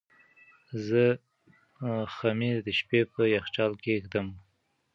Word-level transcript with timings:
زه 0.87 1.03
خمیر 2.17 2.57
د 2.65 2.69
شپې 2.79 3.01
په 3.11 3.21
یخچال 3.35 3.71
کې 3.83 3.93
ږدم. 4.03 4.27